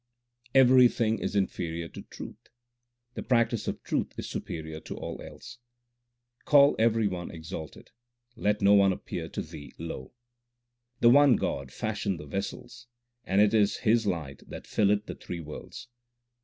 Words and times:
Everything 0.55 1.19
is 1.19 1.35
inferior 1.35 1.87
to 1.89 2.01
truth; 2.01 2.47
the 3.13 3.21
practice 3.21 3.67
of 3.67 3.83
truth 3.83 4.17
is 4.17 4.27
superior 4.27 4.79
to 4.79 4.97
all 4.97 5.21
else. 5.21 5.59
Call 6.43 6.75
every 6.79 7.07
one 7.07 7.29
exalted; 7.29 7.91
let 8.35 8.63
no 8.63 8.73
one 8.73 8.91
appear 8.91 9.29
to 9.29 9.43
thee 9.43 9.71
low. 9.77 10.11
The 11.01 11.11
one 11.11 11.35
God 11.35 11.71
fashioned 11.71 12.19
the 12.19 12.25
vessels, 12.25 12.87
and 13.25 13.41
it 13.41 13.53
is 13.53 13.77
His 13.85 14.07
light 14.07 14.41
that 14.49 14.65
filleth 14.65 15.05
the 15.05 15.13
three 15.13 15.39
worlds. 15.39 15.87